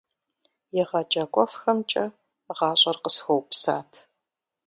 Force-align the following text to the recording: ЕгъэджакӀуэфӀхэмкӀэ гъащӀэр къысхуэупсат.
ЕгъэджакӀуэфӀхэмкӀэ 0.81 2.05
гъащӀэр 2.57 2.97
къысхуэупсат. 3.03 3.91